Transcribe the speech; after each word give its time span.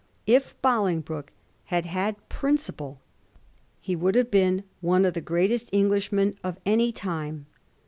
If 0.25 0.59
Bolingbroke 0.63 1.31
had 1.65 1.85
had 1.85 2.27
principle 2.27 2.99
he 3.79 3.95
would 3.95 4.15
have 4.15 4.31
been 4.31 4.63
one 4.79 5.05
of 5.05 5.13
the 5.13 5.21
greatest 5.21 5.69
Englishmen 5.71 6.39
of 6.43 6.57
any 6.65 6.91
time. 6.91 7.45